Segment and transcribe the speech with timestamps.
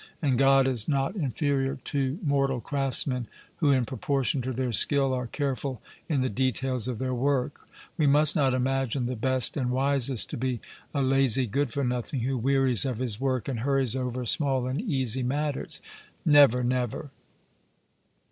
[0.19, 5.27] And God is not inferior to mortal craftsmen, who in proportion to their skill are
[5.27, 7.67] careful in the details of their work;
[7.99, 10.59] we must not imagine the best and wisest to be
[10.91, 14.81] a lazy good for nothing, who wearies of his work and hurries over small and
[14.81, 15.79] easy matters.
[16.25, 17.11] 'Never, never!'